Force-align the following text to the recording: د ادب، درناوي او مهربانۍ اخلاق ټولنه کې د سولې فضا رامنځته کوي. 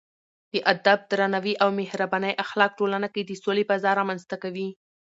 د 0.51 0.53
ادب، 0.73 0.99
درناوي 1.11 1.53
او 1.63 1.69
مهربانۍ 1.79 2.33
اخلاق 2.43 2.71
ټولنه 2.79 3.07
کې 3.13 3.21
د 3.25 3.31
سولې 3.43 3.63
فضا 3.69 3.91
رامنځته 3.99 4.35
کوي. 4.43 4.69